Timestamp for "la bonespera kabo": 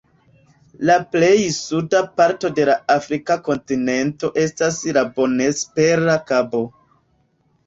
4.99-6.65